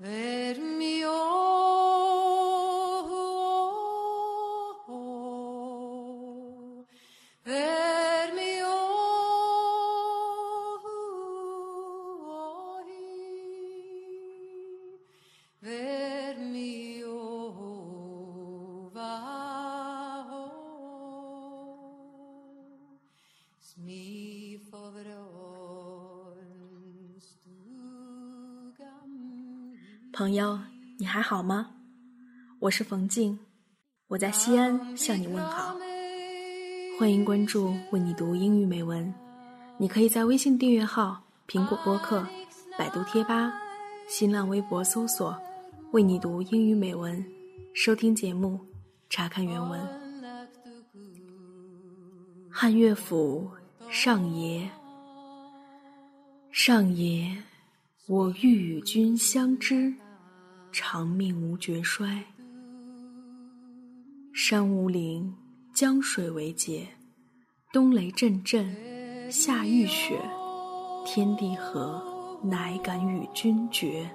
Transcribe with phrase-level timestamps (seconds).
[0.00, 0.79] Veru
[30.20, 30.60] 朋友，
[30.98, 31.70] 你还好吗？
[32.58, 33.38] 我是冯静，
[34.06, 35.74] 我在西安向你问好。
[36.98, 39.14] 欢迎关注“为你读英语美文”，
[39.80, 42.22] 你可以在微信订阅号、苹果播客、
[42.78, 43.50] 百度贴吧、
[44.08, 45.34] 新浪微博搜索
[45.92, 47.24] “为你读英语美文”，
[47.72, 48.60] 收听节目，
[49.08, 49.80] 查看原文。
[52.50, 53.50] 汉乐府
[53.88, 54.68] 上爷，
[56.52, 57.34] 上爷，
[58.06, 59.90] 我欲与君相知。
[60.72, 62.24] 长命无绝衰，
[64.32, 65.34] 山无陵，
[65.74, 66.86] 江水为竭，
[67.72, 68.72] 冬雷阵阵，
[69.30, 70.20] 夏雨雪，
[71.04, 72.00] 天地合，
[72.44, 74.08] 乃敢与君绝。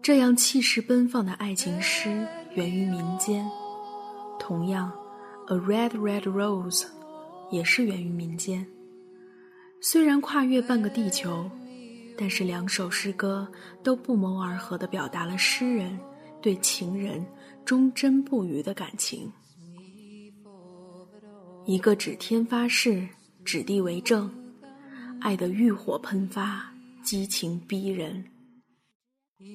[0.00, 3.44] 这样气势奔放的爱情诗源于民间，
[4.38, 4.92] 同样，
[5.54, 6.82] 《A Red Red Rose》
[7.50, 8.64] 也是源于民间。
[9.80, 11.50] 虽然跨越半个地球。
[12.20, 13.50] 但是两首诗歌
[13.82, 15.98] 都不谋而合地表达了诗人
[16.42, 17.24] 对情人
[17.64, 19.32] 忠贞不渝的感情。
[21.64, 23.08] 一个指天发誓，
[23.42, 24.30] 指地为证，
[25.22, 26.70] 爱得欲火喷发，
[27.02, 28.22] 激情逼人；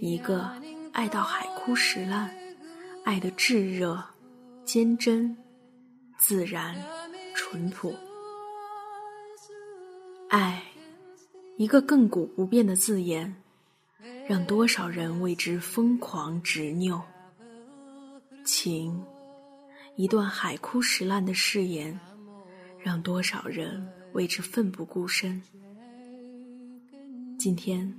[0.00, 0.50] 一个
[0.94, 2.34] 爱到海枯石烂，
[3.04, 4.02] 爱得炙热、
[4.64, 5.36] 坚贞、
[6.16, 6.74] 自然、
[7.34, 7.94] 淳朴。
[10.30, 10.62] 爱。
[11.56, 13.32] 一个亘古不变的字眼，
[14.26, 17.00] 让多少人为之疯狂执拗；
[18.44, 19.00] 情，
[19.94, 21.96] 一段海枯石烂的誓言，
[22.76, 25.40] 让多少人为之奋不顾身。
[27.38, 27.94] 今天，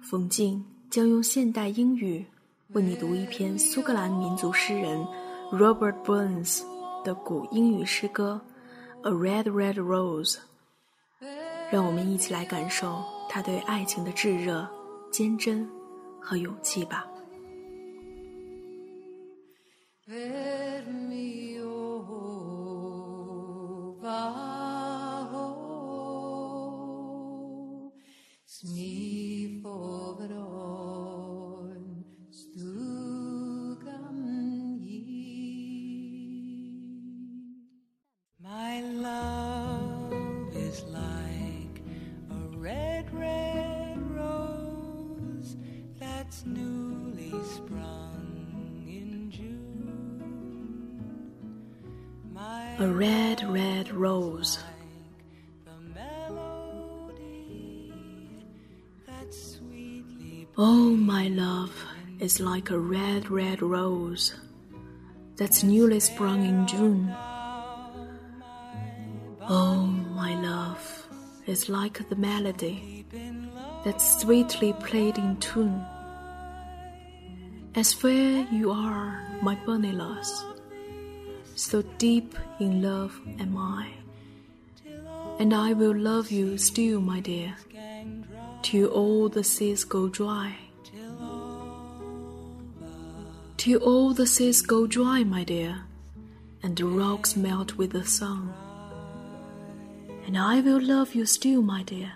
[0.00, 2.24] 冯静将用现代英语
[2.68, 5.04] 为你读一篇苏格兰民族诗人
[5.50, 6.62] Robert Burns
[7.02, 8.40] 的古英语诗歌
[9.08, 10.34] 《A Red Red Rose》。
[11.70, 14.68] 让我们一起来感受他对爱情的炙热、
[15.10, 15.68] 坚贞
[16.20, 17.06] 和勇气吧。
[52.78, 54.58] A red, red rose.
[60.58, 61.72] Oh, my love
[62.20, 64.34] is like a red, red rose
[65.36, 67.16] that's newly sprung in June.
[69.48, 71.08] Oh, my love
[71.46, 73.06] is like the melody
[73.86, 75.82] that's sweetly played in tune.
[77.74, 80.44] As fair you are, my bunny lass
[81.56, 83.88] so deep in love am I.
[85.38, 87.54] And I will love you still, my dear,
[88.62, 90.56] till all the seas go dry.
[93.56, 95.84] Till all the seas go dry, my dear,
[96.62, 98.52] and the rocks melt with the sun.
[100.26, 102.12] And I will love you still, my dear,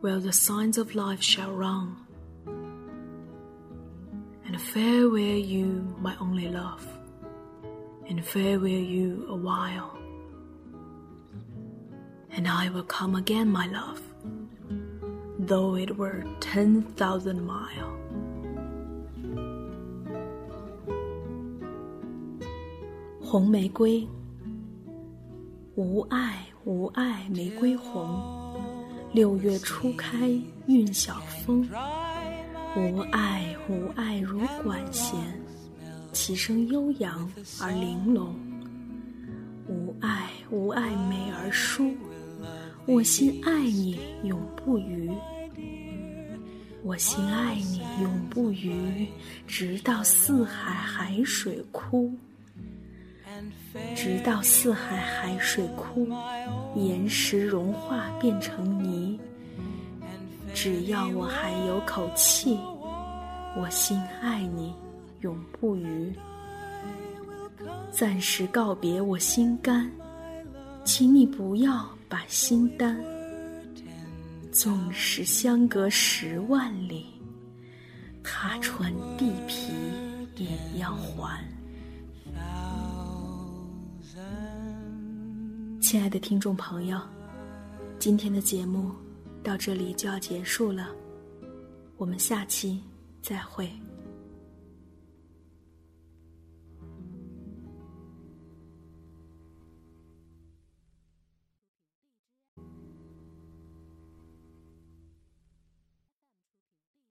[0.00, 1.96] while the signs of life shall run.
[4.46, 5.18] And farewell,
[5.54, 6.86] you, my only love
[8.09, 9.97] and farewell you a while.
[12.35, 14.01] And I will come again, my love,
[15.39, 17.93] though it were ten thousand mile.
[23.21, 24.07] 红玫瑰，
[25.75, 28.55] 无爱无爱玫瑰红，
[29.13, 30.29] 六月初开
[30.67, 31.15] 韵小
[31.45, 31.67] 风。
[32.75, 35.19] 无爱无爱如管弦。
[36.12, 37.28] 其声悠扬
[37.60, 38.34] 而玲珑，
[39.66, 41.90] 无爱无爱美而疏，
[42.86, 45.10] 我心爱你永不渝，
[46.82, 49.06] 我心爱你永不渝，
[49.46, 52.12] 直到四海海水枯，
[53.96, 56.06] 直到四海海水枯，
[56.76, 59.18] 岩石融化变成泥，
[60.52, 62.58] 只要我还有口气，
[63.56, 64.74] 我心爱你。
[65.22, 66.12] 永不渝。
[67.90, 69.90] 暂时告别我心肝，
[70.84, 72.96] 请你不要把心担。
[74.50, 77.06] 纵使相隔十万里，
[78.22, 79.72] 踏穿地皮
[80.36, 80.48] 也
[80.78, 81.42] 要还。
[85.80, 87.00] 亲爱的听众朋友，
[87.98, 88.90] 今天的节目
[89.42, 90.88] 到这里就要结束了，
[91.96, 92.82] 我们下期
[93.20, 93.70] 再会。